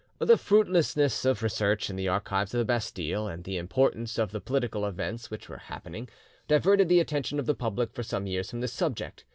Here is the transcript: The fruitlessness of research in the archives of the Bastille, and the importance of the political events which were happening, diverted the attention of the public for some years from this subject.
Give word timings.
The 0.17 0.35
fruitlessness 0.35 1.25
of 1.25 1.43
research 1.43 1.87
in 1.91 1.95
the 1.95 2.07
archives 2.07 2.55
of 2.55 2.57
the 2.57 2.65
Bastille, 2.65 3.27
and 3.27 3.43
the 3.43 3.57
importance 3.57 4.17
of 4.17 4.31
the 4.31 4.41
political 4.41 4.83
events 4.83 5.29
which 5.29 5.47
were 5.47 5.59
happening, 5.69 6.09
diverted 6.47 6.89
the 6.89 6.99
attention 6.99 7.37
of 7.37 7.45
the 7.45 7.53
public 7.53 7.91
for 7.93 8.01
some 8.01 8.25
years 8.25 8.49
from 8.49 8.61
this 8.61 8.73
subject. 8.73 9.25